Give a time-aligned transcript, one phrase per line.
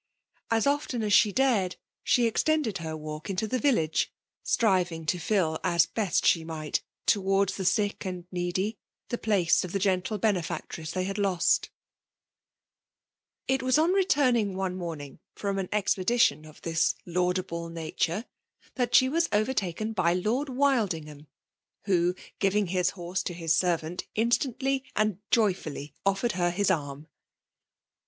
[0.49, 5.59] As often aM she dared^ she extended her W3aik into the village; striving to fill,
[5.63, 8.79] as best she might, towards the sick and needy,
[9.09, 11.65] the place of the gentle benefactress they had lost
[13.47, 18.25] ■^ It was on returning one morning from an eicpiedition of this laudable nature
[18.73, 21.27] that she was overtaken by Lord Wildingham;
[21.83, 22.39] who, i3 17B ?EMALB DOMIKATIOH.
[22.39, 27.05] giving Lis horse to his serranty instantly and joyfully offered her his arm.